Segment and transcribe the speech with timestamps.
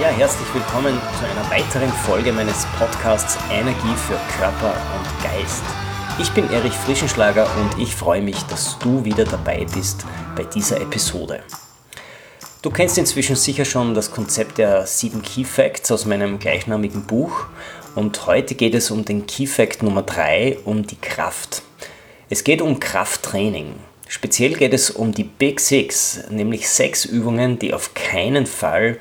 [0.00, 5.62] Ja, herzlich willkommen zu einer weiteren Folge meines Podcasts Energie für Körper und Geist.
[6.18, 10.80] Ich bin Erich Frischenschlager und ich freue mich, dass du wieder dabei bist bei dieser
[10.80, 11.42] Episode.
[12.62, 17.44] Du kennst inzwischen sicher schon das Konzept der 7 Key Facts aus meinem gleichnamigen Buch
[17.94, 21.60] und heute geht es um den Key Fact Nummer 3, um die Kraft.
[22.30, 23.74] Es geht um Krafttraining.
[24.08, 28.98] Speziell geht es um die Big Six, nämlich sechs Übungen, die auf keinen Fall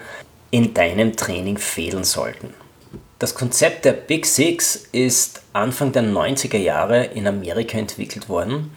[0.51, 2.53] in deinem Training fehlen sollten.
[3.19, 8.71] Das Konzept der Big Six ist Anfang der 90er Jahre in Amerika entwickelt worden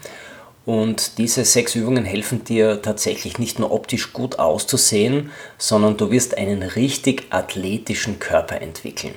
[0.64, 6.36] und diese sechs Übungen helfen dir tatsächlich nicht nur optisch gut auszusehen, sondern du wirst
[6.36, 9.14] einen richtig athletischen Körper entwickeln.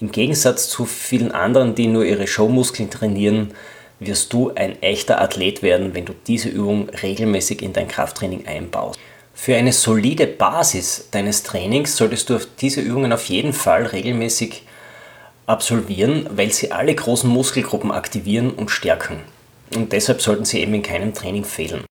[0.00, 3.52] Im Gegensatz zu vielen anderen, die nur ihre Showmuskeln trainieren,
[3.98, 8.98] wirst du ein echter Athlet werden, wenn du diese Übung regelmäßig in dein Krafttraining einbaust.
[9.42, 14.64] Für eine solide Basis deines Trainings solltest du diese Übungen auf jeden Fall regelmäßig
[15.46, 19.20] absolvieren, weil sie alle großen Muskelgruppen aktivieren und stärken.
[19.74, 21.86] Und deshalb sollten sie eben in keinem Training fehlen.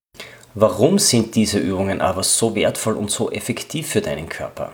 [0.53, 4.72] Warum sind diese Übungen aber so wertvoll und so effektiv für deinen Körper?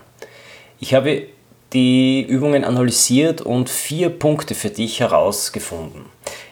[0.82, 1.28] Ich habe
[1.72, 6.08] die Übungen analysiert und vier Punkte für dich herausgefunden.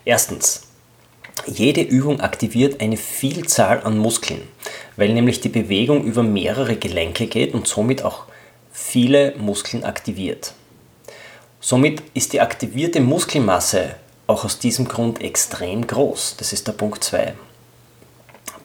[0.06, 0.70] Erstens,
[1.48, 4.48] jede Übung aktiviert eine Vielzahl an Muskeln,
[4.96, 8.26] weil nämlich die Bewegung über mehrere Gelenke geht und somit auch
[8.72, 10.54] viele Muskeln aktiviert.
[11.60, 13.96] Somit ist die aktivierte Muskelmasse
[14.28, 16.36] auch aus diesem Grund extrem groß.
[16.38, 17.34] Das ist der Punkt 2.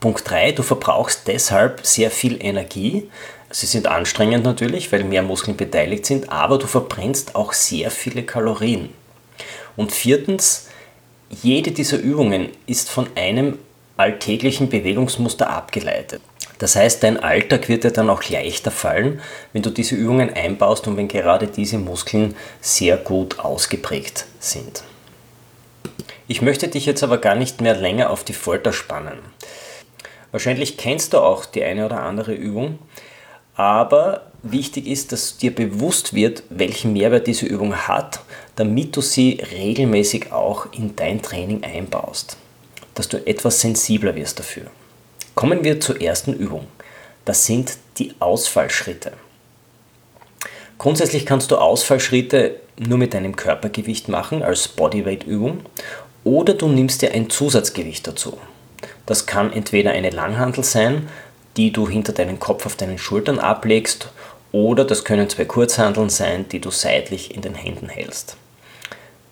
[0.00, 3.08] Punkt 3, du verbrauchst deshalb sehr viel Energie,
[3.50, 8.22] Sie sind anstrengend natürlich, weil mehr Muskeln beteiligt sind, aber du verbrennst auch sehr viele
[8.22, 8.90] Kalorien.
[9.74, 10.68] Und viertens,
[11.30, 13.58] jede dieser Übungen ist von einem
[13.98, 16.22] alltäglichen Bewegungsmuster abgeleitet.
[16.58, 19.20] Das heißt, dein Alltag wird dir dann auch leichter fallen,
[19.52, 24.82] wenn du diese Übungen einbaust und wenn gerade diese Muskeln sehr gut ausgeprägt sind.
[26.26, 29.18] Ich möchte dich jetzt aber gar nicht mehr länger auf die Folter spannen.
[30.30, 32.78] Wahrscheinlich kennst du auch die eine oder andere Übung,
[33.54, 38.20] aber wichtig ist, dass dir bewusst wird, welchen Mehrwert diese Übung hat,
[38.56, 42.36] damit du sie regelmäßig auch in dein Training einbaust.
[42.98, 44.64] Dass du etwas sensibler wirst dafür.
[45.36, 46.66] Kommen wir zur ersten Übung.
[47.24, 49.12] Das sind die Ausfallschritte.
[50.78, 55.60] Grundsätzlich kannst du Ausfallschritte nur mit deinem Körpergewicht machen als Bodyweight-Übung
[56.24, 58.36] oder du nimmst dir ein Zusatzgewicht dazu.
[59.06, 61.08] Das kann entweder eine Langhandel sein,
[61.56, 64.10] die du hinter deinen Kopf auf deinen Schultern ablegst
[64.50, 68.36] oder das können zwei Kurzhandeln sein, die du seitlich in den Händen hältst.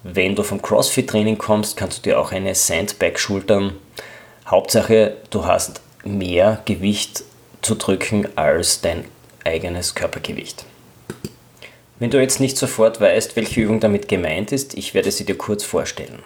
[0.02, 3.74] Wenn du vom CrossFit-Training kommst, kannst du dir auch eine Sandbag schultern.
[4.46, 7.24] Hauptsache, du hast mehr Gewicht
[7.62, 9.04] zu drücken als dein
[9.44, 10.64] eigenes Körpergewicht.
[11.98, 15.36] Wenn du jetzt nicht sofort weißt, welche Übung damit gemeint ist, ich werde sie dir
[15.36, 16.22] kurz vorstellen.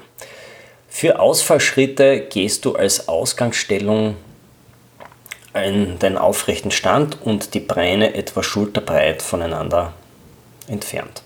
[0.89, 4.17] Für Ausfallschritte gehst du als Ausgangsstellung
[5.55, 9.95] in den aufrechten Stand und die Beine etwa schulterbreit voneinander
[10.67, 11.23] entfernt.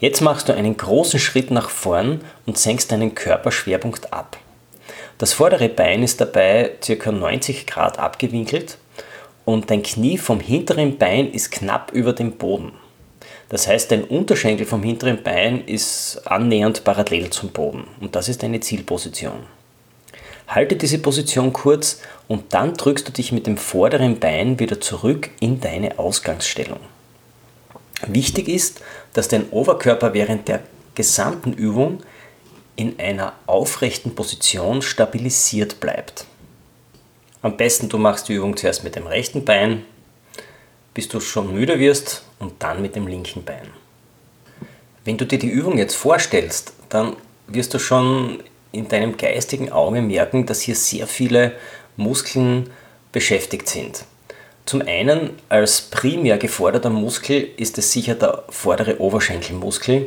[0.00, 4.36] Jetzt machst du einen großen Schritt nach vorn und senkst deinen Körperschwerpunkt ab.
[5.18, 7.12] Das vordere Bein ist dabei ca.
[7.12, 8.78] 90 Grad abgewinkelt
[9.44, 12.72] und dein Knie vom hinteren Bein ist knapp über dem Boden.
[13.48, 18.42] Das heißt, dein Unterschenkel vom hinteren Bein ist annähernd parallel zum Boden und das ist
[18.42, 19.46] deine Zielposition.
[20.48, 25.30] Halte diese Position kurz und dann drückst du dich mit dem vorderen Bein wieder zurück
[25.40, 26.80] in deine Ausgangsstellung.
[28.08, 28.80] Wichtig ist,
[29.12, 30.62] dass dein Oberkörper während der
[30.94, 32.02] gesamten Übung
[32.76, 36.26] in einer aufrechten Position stabilisiert bleibt.
[37.42, 39.84] Am besten du machst die Übung zuerst mit dem rechten Bein,
[40.92, 43.68] bis du schon müde wirst und dann mit dem linken Bein.
[45.04, 47.16] Wenn du dir die Übung jetzt vorstellst, dann
[47.46, 48.42] wirst du schon
[48.72, 51.52] in deinem geistigen Auge merken, dass hier sehr viele
[51.96, 52.70] Muskeln
[53.12, 54.04] beschäftigt sind.
[54.66, 60.06] Zum einen als primär geforderter Muskel ist es sicher der vordere Oberschenkelmuskel,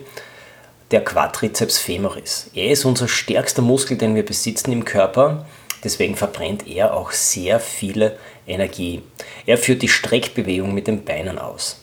[0.90, 2.50] der Quadriceps femoris.
[2.56, 5.46] Er ist unser stärkster Muskel, den wir besitzen im Körper.
[5.84, 8.18] Deswegen verbrennt er auch sehr viele
[8.48, 9.04] Energie.
[9.46, 11.82] Er führt die Streckbewegung mit den Beinen aus.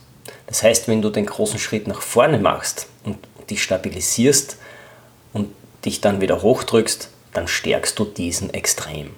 [0.49, 3.19] Das heißt, wenn du den großen Schritt nach vorne machst und
[3.51, 4.57] dich stabilisierst
[5.33, 5.51] und
[5.85, 9.11] dich dann wieder hochdrückst, dann stärkst du diesen extrem.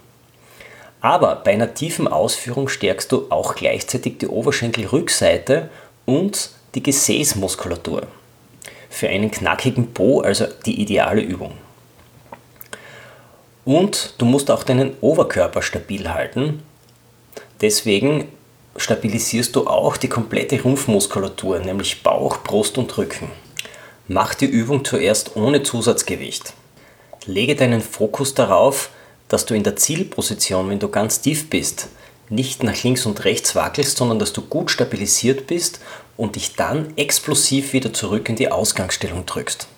[1.07, 5.71] Aber bei einer tiefen Ausführung stärkst du auch gleichzeitig die Oberschenkelrückseite
[6.05, 8.09] und die Gesäßmuskulatur.
[8.91, 11.53] Für einen knackigen Po also die ideale Übung.
[13.65, 16.65] Und du musst auch deinen Oberkörper stabil halten.
[17.61, 18.27] Deswegen
[18.77, 23.31] stabilisierst du auch die komplette Rumpfmuskulatur, nämlich Bauch, Brust und Rücken.
[24.09, 26.53] Mach die Übung zuerst ohne Zusatzgewicht.
[27.27, 28.91] Lege deinen Fokus darauf,
[29.29, 31.89] dass du in der Zielposition, wenn du ganz tief bist,
[32.29, 35.81] nicht nach links und rechts wackelst, sondern dass du gut stabilisiert bist
[36.17, 39.69] und dich dann explosiv wieder zurück in die Ausgangsstellung drückst.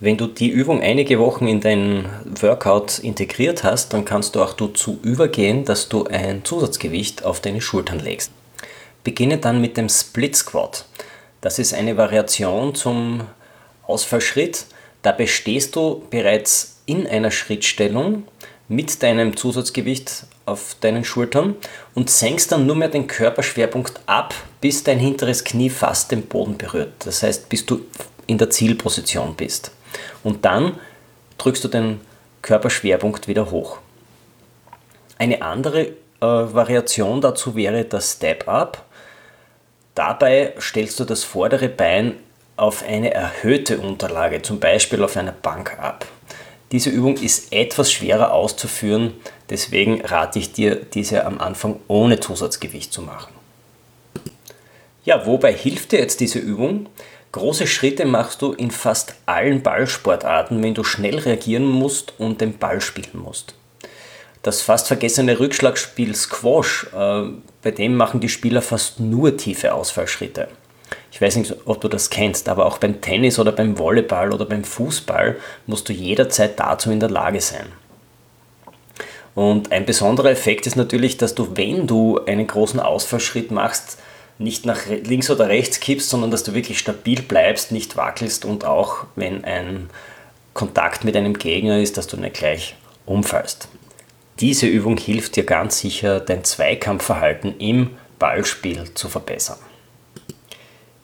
[0.00, 2.08] Wenn du die Übung einige Wochen in dein
[2.40, 7.60] Workout integriert hast, dann kannst du auch dazu übergehen, dass du ein Zusatzgewicht auf deine
[7.60, 8.30] Schultern legst.
[9.02, 10.84] Beginne dann mit dem Split Squat.
[11.40, 13.22] Das ist eine Variation zum
[13.88, 14.66] Ausfallschritt.
[15.02, 18.24] Dabei stehst du bereits in einer Schrittstellung
[18.68, 21.56] mit deinem Zusatzgewicht auf deinen Schultern
[21.94, 26.58] und senkst dann nur mehr den Körperschwerpunkt ab, bis dein hinteres Knie fast den Boden
[26.58, 26.92] berührt.
[27.00, 27.80] Das heißt, bis du
[28.26, 29.70] in der Zielposition bist.
[30.22, 30.78] Und dann
[31.38, 32.00] drückst du den
[32.42, 33.78] Körperschwerpunkt wieder hoch.
[35.18, 38.84] Eine andere äh, Variation dazu wäre das Step-Up.
[39.94, 42.14] Dabei stellst du das vordere Bein
[42.58, 46.06] auf eine erhöhte Unterlage, zum Beispiel auf einer Bank ab.
[46.72, 49.14] Diese Übung ist etwas schwerer auszuführen,
[49.48, 53.32] deswegen rate ich dir, diese am Anfang ohne Zusatzgewicht zu machen.
[55.04, 56.88] Ja, wobei hilft dir jetzt diese Übung?
[57.32, 62.58] Große Schritte machst du in fast allen Ballsportarten, wenn du schnell reagieren musst und den
[62.58, 63.54] Ball spielen musst.
[64.42, 67.22] Das fast vergessene Rückschlagspiel Squash, äh,
[67.62, 70.48] bei dem machen die Spieler fast nur tiefe Ausfallschritte.
[71.10, 74.44] Ich weiß nicht, ob du das kennst, aber auch beim Tennis oder beim Volleyball oder
[74.44, 75.36] beim Fußball
[75.66, 77.66] musst du jederzeit dazu in der Lage sein.
[79.34, 83.98] Und ein besonderer Effekt ist natürlich, dass du, wenn du einen großen Ausfallschritt machst,
[84.38, 88.64] nicht nach links oder rechts kippst, sondern dass du wirklich stabil bleibst, nicht wackelst und
[88.64, 89.90] auch wenn ein
[90.54, 92.74] Kontakt mit einem Gegner ist, dass du nicht gleich
[93.06, 93.68] umfallst.
[94.40, 99.58] Diese Übung hilft dir ganz sicher, dein Zweikampfverhalten im Ballspiel zu verbessern.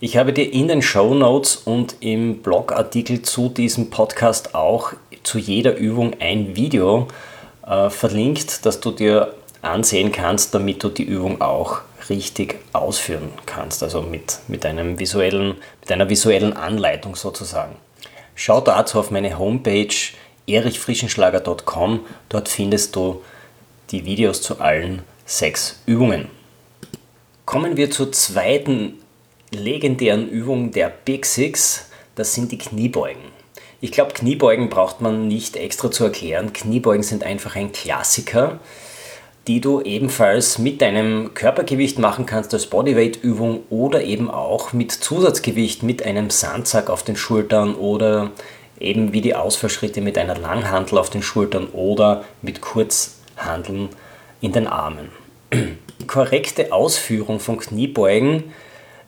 [0.05, 4.93] Ich habe dir in den Show Notes und im Blogartikel zu diesem Podcast auch
[5.23, 7.09] zu jeder Übung ein Video
[7.67, 11.81] äh, verlinkt, das du dir ansehen kannst, damit du die Übung auch
[12.11, 17.75] richtig ausführen kannst, also mit, mit, einem visuellen, mit einer visuellen Anleitung sozusagen.
[18.35, 19.97] Schau dazu auf meine Homepage
[20.47, 23.23] erichfrischenschlager.com, dort findest du
[23.91, 26.29] die Videos zu allen sechs Übungen.
[27.47, 28.99] Kommen wir zur zweiten
[29.55, 33.23] legendären Übung der Big Six, das sind die Kniebeugen.
[33.81, 36.53] Ich glaube, Kniebeugen braucht man nicht extra zu erklären.
[36.53, 38.61] Kniebeugen sind einfach ein Klassiker
[39.47, 45.83] die du ebenfalls mit deinem Körpergewicht machen kannst als Bodyweight-Übung oder eben auch mit Zusatzgewicht
[45.83, 48.31] mit einem Sandsack auf den Schultern oder
[48.81, 53.91] eben wie die Ausfallschritte mit einer Langhandel auf den Schultern oder mit Kurzhandeln
[54.41, 55.11] in den Armen.
[55.53, 58.45] Die korrekte Ausführung von Kniebeugen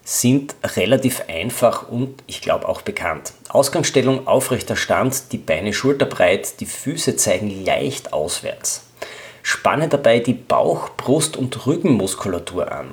[0.08, 3.32] sind relativ einfach und ich glaube auch bekannt.
[3.48, 8.86] Ausgangsstellung aufrechter Stand, die Beine schulterbreit, die Füße zeigen leicht auswärts.
[9.42, 12.92] Spanne dabei die Bauch-, Brust- und Rückenmuskulatur an.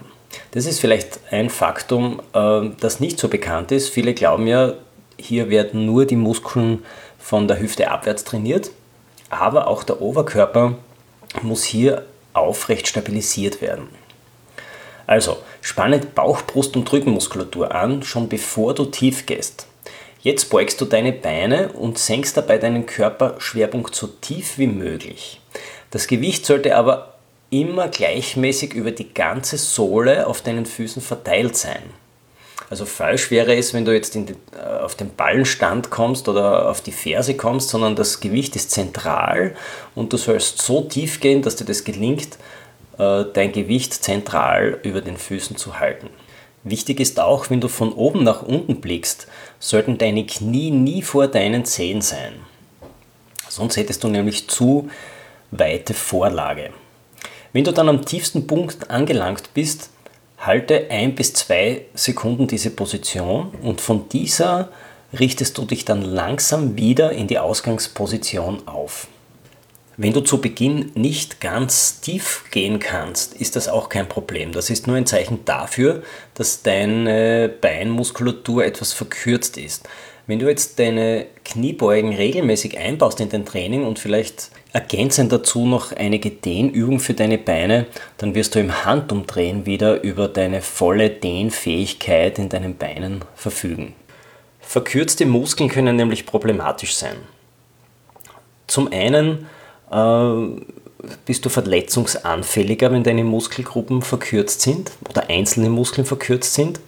[0.52, 3.90] Das ist vielleicht ein Faktum, äh, das nicht so bekannt ist.
[3.90, 4.74] Viele glauben ja,
[5.16, 6.84] hier werden nur die Muskeln
[7.20, 8.72] von der Hüfte abwärts trainiert,
[9.30, 10.78] aber auch der Oberkörper
[11.44, 13.88] muss hier aufrecht stabilisiert werden.
[15.08, 19.68] Also, spanne Bauch-, Brust- und Rückenmuskulatur an, schon bevor du tief gehst.
[20.22, 25.42] Jetzt beugst du deine Beine und senkst dabei deinen Körperschwerpunkt so tief wie möglich.
[25.92, 27.16] Das Gewicht sollte aber
[27.50, 31.84] immer gleichmäßig über die ganze Sohle auf deinen Füßen verteilt sein.
[32.70, 36.82] Also falsch wäre es, wenn du jetzt den, äh, auf den Ballenstand kommst oder auf
[36.82, 39.56] die Ferse kommst, sondern das Gewicht ist zentral
[39.94, 42.38] und du sollst so tief gehen, dass dir das gelingt,
[42.98, 46.10] dein Gewicht zentral über den Füßen zu halten.
[46.64, 49.28] Wichtig ist auch, wenn du von oben nach unten blickst,
[49.60, 52.34] sollten deine Knie nie vor deinen Zehen sein.
[53.50, 54.90] Sonst hättest du nämlich zu
[55.52, 56.70] weite Vorlage.
[57.52, 59.90] Wenn du dann am tiefsten Punkt angelangt bist,
[60.40, 64.70] halte ein bis zwei Sekunden diese Position und von dieser
[65.18, 69.08] richtest du dich dann langsam wieder in die Ausgangsposition auf.
[69.96, 74.52] Wenn du zu Beginn nicht ganz tief gehen kannst, ist das auch kein Problem.
[74.52, 76.02] Das ist nur ein Zeichen dafür,
[76.34, 79.88] dass deine Beinmuskulatur etwas verkürzt ist.
[80.26, 85.92] Wenn du jetzt deine Kniebeugen regelmäßig einbaust in dein Training und vielleicht ergänzend dazu noch
[85.92, 87.86] einige Dehnübungen für deine Beine,
[88.18, 93.94] dann wirst du im Handumdrehen wieder über deine volle Dehnfähigkeit in deinen Beinen verfügen.
[94.62, 97.18] Verkürzte Muskeln können nämlich problematisch sein.
[98.66, 99.46] Zum einen
[101.26, 106.80] bist du verletzungsanfälliger, wenn deine Muskelgruppen verkürzt sind oder einzelne Muskeln verkürzt sind.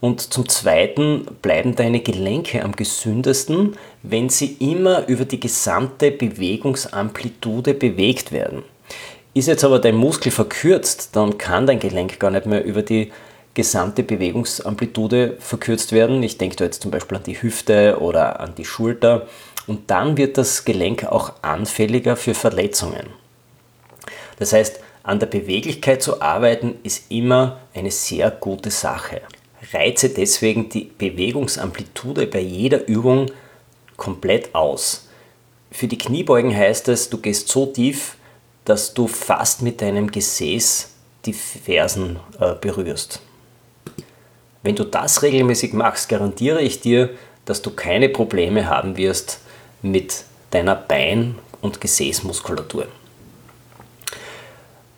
[0.00, 7.74] Und zum Zweiten bleiben deine Gelenke am gesündesten, wenn sie immer über die gesamte Bewegungsamplitude
[7.74, 8.62] bewegt werden.
[9.34, 13.10] Ist jetzt aber dein Muskel verkürzt, dann kann dein Gelenk gar nicht mehr über die
[13.54, 16.22] gesamte Bewegungsamplitude verkürzt werden.
[16.22, 19.26] Ich denke da jetzt zum Beispiel an die Hüfte oder an die Schulter
[19.66, 23.06] und dann wird das Gelenk auch anfälliger für Verletzungen.
[24.38, 29.22] Das heißt, an der Beweglichkeit zu arbeiten ist immer eine sehr gute Sache.
[29.72, 33.30] Reize deswegen die Bewegungsamplitude bei jeder Übung
[33.96, 35.08] komplett aus.
[35.70, 38.16] Für die Kniebeugen heißt es, du gehst so tief,
[38.64, 40.90] dass du fast mit deinem Gesäß
[41.24, 43.20] die Fersen äh, berührst.
[44.62, 47.10] Wenn du das regelmäßig machst, garantiere ich dir,
[47.44, 49.40] dass du keine Probleme haben wirst
[49.90, 52.86] mit deiner Bein- und Gesäßmuskulatur.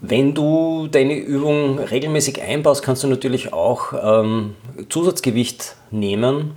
[0.01, 4.55] Wenn du deine Übung regelmäßig einbaust, kannst du natürlich auch ähm,
[4.89, 6.57] Zusatzgewicht nehmen.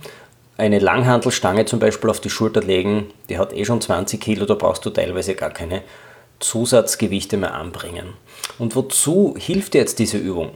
[0.56, 4.54] Eine Langhantelstange zum Beispiel auf die Schulter legen, die hat eh schon 20 Kilo, da
[4.54, 5.82] brauchst du teilweise gar keine
[6.38, 8.14] Zusatzgewichte mehr anbringen.
[8.58, 10.50] Und wozu hilft dir jetzt diese Übung?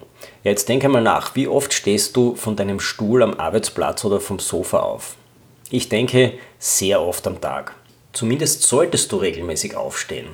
[0.45, 4.21] Ja, jetzt denk einmal nach, wie oft stehst du von deinem Stuhl am Arbeitsplatz oder
[4.21, 5.16] vom Sofa auf?
[5.70, 7.75] Ich denke sehr oft am Tag.
[8.12, 10.28] Zumindest solltest du regelmäßig aufstehen.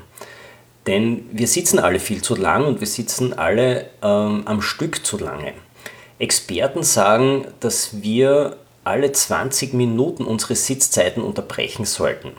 [0.86, 5.16] Denn wir sitzen alle viel zu lang und wir sitzen alle ähm, am Stück zu
[5.16, 5.54] lange.
[6.18, 12.32] Experten sagen, dass wir alle 20 Minuten unsere Sitzzeiten unterbrechen sollten.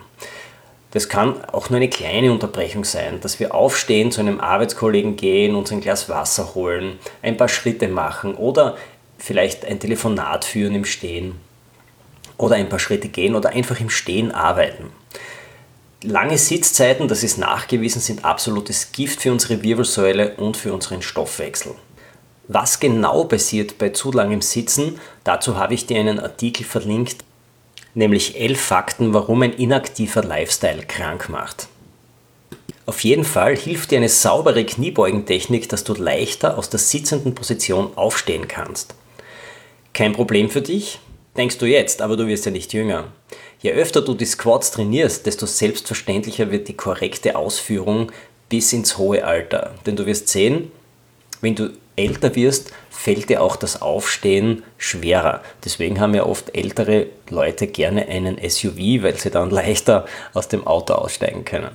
[0.91, 5.55] Das kann auch nur eine kleine Unterbrechung sein, dass wir aufstehen, zu einem Arbeitskollegen gehen,
[5.55, 8.77] uns ein Glas Wasser holen, ein paar Schritte machen oder
[9.17, 11.39] vielleicht ein Telefonat führen im Stehen
[12.37, 14.91] oder ein paar Schritte gehen oder einfach im Stehen arbeiten.
[16.03, 21.75] Lange Sitzzeiten, das ist nachgewiesen, sind absolutes Gift für unsere Wirbelsäule und für unseren Stoffwechsel.
[22.49, 27.23] Was genau passiert bei zu langem Sitzen, dazu habe ich dir einen Artikel verlinkt,
[27.93, 31.69] nämlich 11 Fakten, warum ein inaktiver Lifestyle krank macht.
[32.85, 37.91] Auf jeden Fall hilft dir eine saubere Kniebeugentechnik, dass du leichter aus der sitzenden Position
[37.95, 38.93] aufstehen kannst.
[39.93, 40.99] Kein Problem für dich?
[41.37, 43.05] Denkst du jetzt, aber du wirst ja nicht jünger.
[43.59, 48.11] Je öfter du die Squats trainierst, desto selbstverständlicher wird die korrekte Ausführung
[48.49, 49.73] bis ins hohe Alter.
[49.85, 50.71] Denn du wirst sehen,
[51.41, 55.41] wenn du älter wirst, fällt dir auch das Aufstehen schwerer.
[55.65, 60.67] Deswegen haben ja oft ältere Leute gerne einen SUV, weil sie dann leichter aus dem
[60.67, 61.71] Auto aussteigen können.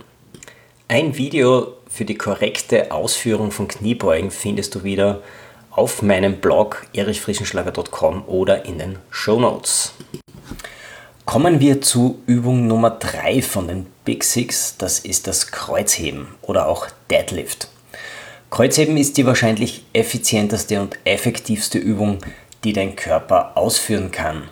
[0.87, 5.23] Ein Video für die korrekte Ausführung von Kniebeugen findest du wieder
[5.79, 9.93] auf meinem Blog erichfrischenschlager.com oder in den Show Notes.
[11.25, 16.67] Kommen wir zu Übung Nummer 3 von den Big Six, das ist das Kreuzheben oder
[16.67, 17.69] auch Deadlift.
[18.51, 22.19] Kreuzheben ist die wahrscheinlich effizienteste und effektivste Übung,
[22.65, 24.49] die dein Körper ausführen kann.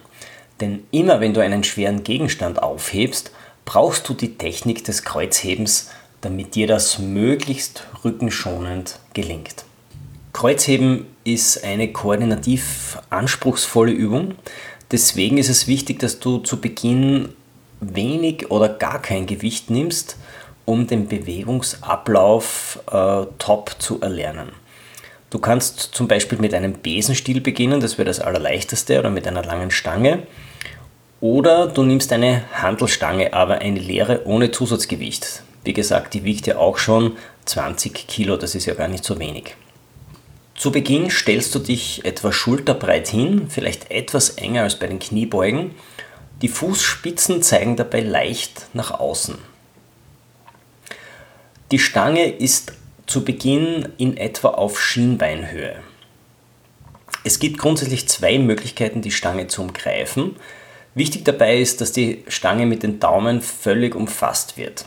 [0.60, 3.32] Denn immer wenn du einen schweren Gegenstand aufhebst,
[3.64, 5.90] brauchst du die Technik des Kreuzhebens,
[6.20, 9.64] damit dir das möglichst rückenschonend gelingt.
[10.32, 14.34] Kreuzheben ist eine koordinativ anspruchsvolle Übung,
[14.90, 17.30] Deswegen ist es wichtig, dass du zu Beginn
[17.80, 20.16] wenig oder gar kein Gewicht nimmst,
[20.64, 24.52] um den Bewegungsablauf äh, top zu erlernen.
[25.30, 29.44] Du kannst zum Beispiel mit einem Besenstiel beginnen, das wäre das allerleichteste, oder mit einer
[29.44, 30.22] langen Stange.
[31.20, 35.42] Oder du nimmst eine Handelstange, aber eine leere ohne Zusatzgewicht.
[35.64, 37.16] Wie gesagt, die wiegt ja auch schon
[37.46, 39.56] 20 Kilo, das ist ja gar nicht so wenig.
[40.56, 45.72] Zu Beginn stellst du dich etwa schulterbreit hin, vielleicht etwas enger als bei den Kniebeugen.
[46.40, 49.36] Die Fußspitzen zeigen dabei leicht nach außen.
[51.72, 52.72] Die Stange ist
[53.06, 55.76] zu Beginn in etwa auf Schienbeinhöhe.
[57.22, 60.36] Es gibt grundsätzlich zwei Möglichkeiten, die Stange zu umgreifen.
[60.94, 64.86] Wichtig dabei ist, dass die Stange mit den Daumen völlig umfasst wird.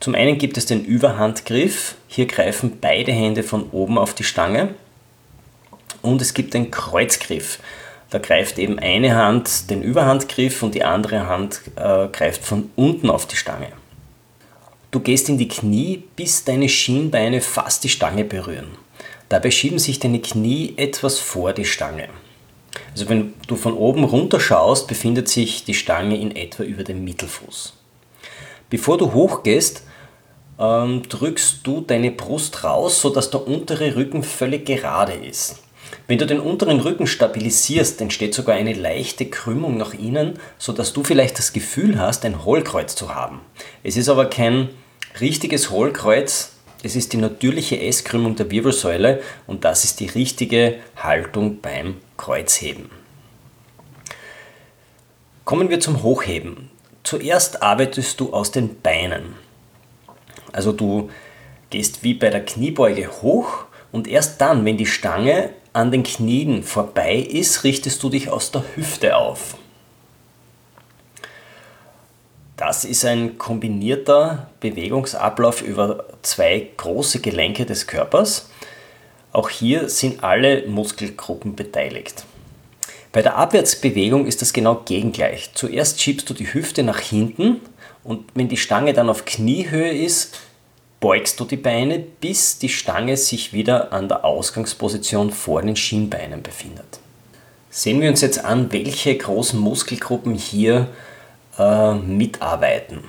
[0.00, 1.96] Zum einen gibt es den Überhandgriff.
[2.08, 4.74] Hier greifen beide Hände von oben auf die Stange.
[6.02, 7.58] Und es gibt den Kreuzgriff.
[8.10, 13.10] Da greift eben eine Hand den Überhandgriff und die andere Hand äh, greift von unten
[13.10, 13.72] auf die Stange.
[14.92, 18.78] Du gehst in die Knie, bis deine Schienbeine fast die Stange berühren.
[19.28, 22.08] Dabei schieben sich deine Knie etwas vor die Stange.
[22.92, 27.04] Also wenn du von oben runter schaust, befindet sich die Stange in etwa über dem
[27.04, 27.75] Mittelfuß.
[28.68, 29.82] Bevor du hochgehst,
[30.58, 35.62] ähm, drückst du deine Brust raus, sodass der untere Rücken völlig gerade ist.
[36.08, 41.04] Wenn du den unteren Rücken stabilisierst, entsteht sogar eine leichte Krümmung nach innen, sodass du
[41.04, 43.40] vielleicht das Gefühl hast, ein Hohlkreuz zu haben.
[43.82, 44.70] Es ist aber kein
[45.20, 51.60] richtiges Hohlkreuz, es ist die natürliche S-Krümmung der Wirbelsäule und das ist die richtige Haltung
[51.60, 52.90] beim Kreuzheben.
[55.44, 56.70] Kommen wir zum Hochheben.
[57.06, 59.36] Zuerst arbeitest du aus den Beinen.
[60.50, 61.08] Also du
[61.70, 66.64] gehst wie bei der Kniebeuge hoch und erst dann, wenn die Stange an den Knien
[66.64, 69.56] vorbei ist, richtest du dich aus der Hüfte auf.
[72.56, 78.50] Das ist ein kombinierter Bewegungsablauf über zwei große Gelenke des Körpers.
[79.30, 82.24] Auch hier sind alle Muskelgruppen beteiligt.
[83.16, 85.48] Bei der Abwärtsbewegung ist das genau gegengleich.
[85.54, 87.62] Zuerst schiebst du die Hüfte nach hinten
[88.04, 90.38] und wenn die Stange dann auf Kniehöhe ist,
[91.00, 96.42] beugst du die Beine, bis die Stange sich wieder an der Ausgangsposition vor den Schienbeinen
[96.42, 97.00] befindet.
[97.70, 100.88] Sehen wir uns jetzt an, welche großen Muskelgruppen hier
[101.58, 103.02] äh, mitarbeiten.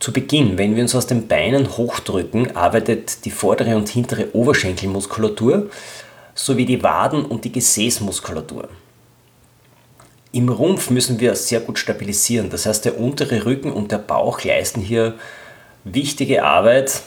[0.00, 5.70] Zu Beginn, wenn wir uns aus den Beinen hochdrücken, arbeitet die vordere und hintere Oberschenkelmuskulatur
[6.34, 8.68] sowie die Waden- und die Gesäßmuskulatur.
[10.34, 14.42] Im Rumpf müssen wir sehr gut stabilisieren, das heißt der untere Rücken und der Bauch
[14.42, 15.14] leisten hier
[15.84, 17.02] wichtige Arbeit,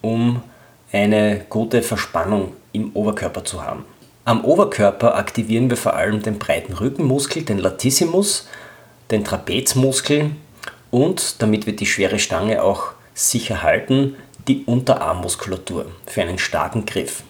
[0.00, 0.42] um
[0.92, 3.84] eine gute Verspannung im Oberkörper zu haben.
[4.24, 8.46] Am Oberkörper aktivieren wir vor allem den breiten Rückenmuskel, den Latissimus,
[9.10, 10.30] den Trapezmuskel
[10.92, 14.14] und, damit wir die schwere Stange auch sicher halten,
[14.46, 17.24] die Unterarmmuskulatur für einen starken Griff.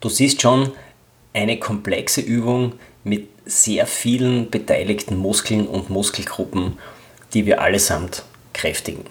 [0.00, 0.72] Du siehst schon,
[1.34, 2.72] eine komplexe Übung
[3.04, 6.78] mit sehr vielen beteiligten Muskeln und Muskelgruppen,
[7.32, 9.04] die wir allesamt kräftigen.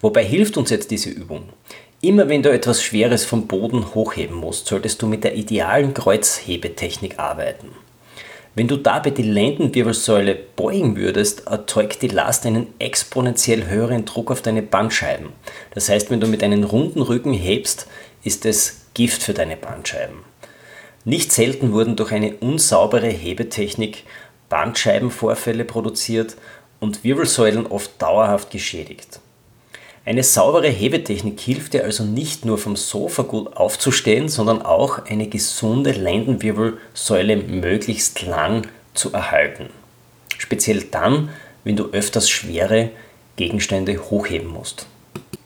[0.00, 1.48] Wobei hilft uns jetzt diese Übung?
[2.02, 7.18] Immer wenn du etwas Schweres vom Boden hochheben musst, solltest du mit der idealen Kreuzhebetechnik
[7.18, 7.68] arbeiten.
[8.54, 14.42] Wenn du dabei die Lendenwirbelsäule beugen würdest, erzeugt die Last einen exponentiell höheren Druck auf
[14.42, 15.30] deine Bandscheiben.
[15.72, 17.86] Das heißt, wenn du mit einem runden Rücken hebst,
[18.24, 20.29] ist es Gift für deine Bandscheiben.
[21.04, 24.04] Nicht selten wurden durch eine unsaubere Hebetechnik
[24.50, 26.36] Bandscheibenvorfälle produziert
[26.78, 29.20] und Wirbelsäulen oft dauerhaft geschädigt.
[30.04, 35.28] Eine saubere Hebetechnik hilft dir also nicht nur vom Sofa gut aufzustehen, sondern auch eine
[35.28, 39.70] gesunde Lendenwirbelsäule möglichst lang zu erhalten.
[40.38, 41.28] Speziell dann,
[41.64, 42.90] wenn du öfters schwere
[43.36, 44.86] Gegenstände hochheben musst.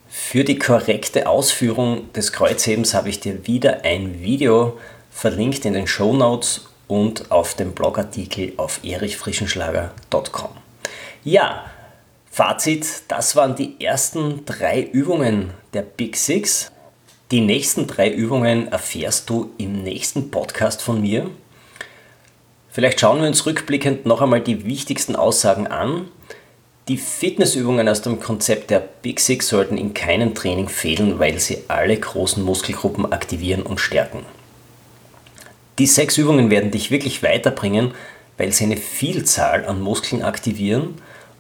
[0.09, 4.79] Für die korrekte Ausführung des Kreuzhebens habe ich dir wieder ein Video
[5.15, 10.51] verlinkt in den Show Notes und auf dem Blogartikel auf erichfrischenschlager.com.
[11.23, 11.65] Ja,
[12.31, 16.73] Fazit, das waren die ersten drei Übungen der Big Six.
[17.31, 21.31] Die nächsten drei Übungen erfährst du im nächsten Podcast von mir.
[22.71, 26.09] Vielleicht schauen wir uns rückblickend noch einmal die wichtigsten Aussagen an.
[26.89, 31.63] Die Fitnessübungen aus dem Konzept der Big Six sollten in keinem Training fehlen, weil sie
[31.69, 34.27] alle großen Muskelgruppen aktivieren und stärken.
[35.79, 37.93] Die sechs Übungen werden dich wirklich weiterbringen,
[38.39, 40.95] weil sie eine Vielzahl an Muskeln aktivieren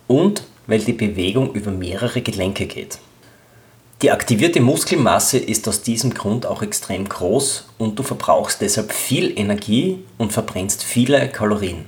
[0.08, 2.98] und weil die Bewegung über mehrere Gelenke geht.
[4.02, 9.38] Die aktivierte Muskelmasse ist aus diesem Grund auch extrem groß und du verbrauchst deshalb viel
[9.38, 11.84] Energie und verbrennst viele Kalorien.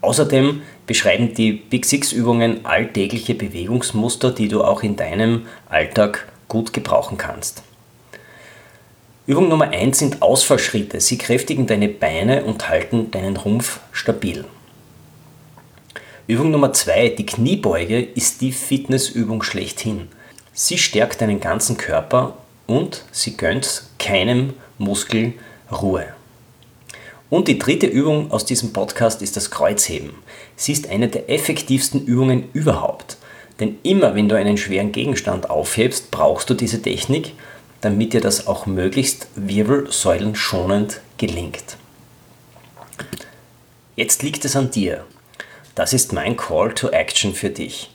[0.00, 6.72] Außerdem beschreiben die Big Six Übungen alltägliche Bewegungsmuster, die du auch in deinem Alltag gut
[6.72, 7.62] gebrauchen kannst.
[9.28, 11.00] Übung Nummer 1 sind Ausfallschritte.
[11.00, 14.44] Sie kräftigen deine Beine und halten deinen Rumpf stabil.
[16.28, 20.06] Übung Nummer 2, die Kniebeuge, ist die Fitnessübung schlechthin.
[20.52, 22.36] Sie stärkt deinen ganzen Körper
[22.68, 25.32] und sie gönnt keinem Muskel
[25.72, 26.06] Ruhe.
[27.28, 30.10] Und die dritte Übung aus diesem Podcast ist das Kreuzheben.
[30.54, 33.16] Sie ist eine der effektivsten Übungen überhaupt.
[33.58, 37.32] Denn immer wenn du einen schweren Gegenstand aufhebst, brauchst du diese Technik,
[37.80, 41.76] damit dir das auch möglichst wirbelsäulenschonend gelingt.
[43.96, 45.04] Jetzt liegt es an dir.
[45.74, 47.90] Das ist mein Call to Action für dich.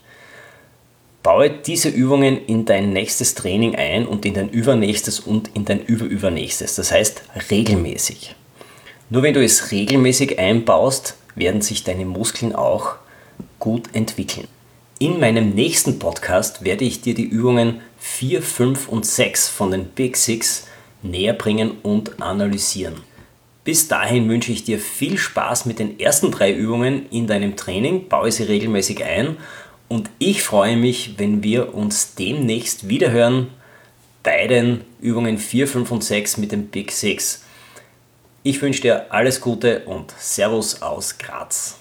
[1.24, 5.80] Baue diese Übungen in dein nächstes Training ein und in dein übernächstes und in dein
[5.80, 6.76] überübernächstes.
[6.76, 8.36] Das heißt regelmäßig.
[9.12, 12.96] Nur wenn du es regelmäßig einbaust, werden sich deine Muskeln auch
[13.60, 14.48] gut entwickeln.
[15.02, 19.86] In meinem nächsten Podcast werde ich dir die Übungen 4, 5 und 6 von den
[19.86, 20.68] Big Six
[21.02, 23.02] näher bringen und analysieren.
[23.64, 28.10] Bis dahin wünsche ich dir viel Spaß mit den ersten drei Übungen in deinem Training,
[28.10, 29.38] baue sie regelmäßig ein
[29.88, 33.48] und ich freue mich, wenn wir uns demnächst wiederhören
[34.22, 37.44] bei den Übungen 4, 5 und 6 mit dem Big Six.
[38.44, 41.81] Ich wünsche dir alles Gute und Servus aus Graz.